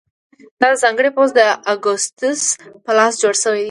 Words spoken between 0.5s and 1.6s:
دا ځانګړی پوځ د